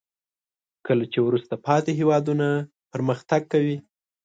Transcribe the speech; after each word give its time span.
کله 0.87 1.03
چې 1.11 1.19
وروسته 1.27 1.53
پاتې 1.65 1.91
هیوادونه 1.99 2.47
پرمختګ 2.93 3.41
کوي. 3.53 3.77